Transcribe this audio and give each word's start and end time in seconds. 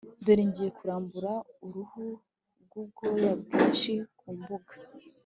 dore 0.23 0.43
ngiye 0.49 0.69
kurambura 0.77 1.31
uruhu 1.65 2.05
rw'ubwoya 2.63 3.31
bwinshi 3.41 3.93
ku 4.17 4.27
mbuga 4.37 4.73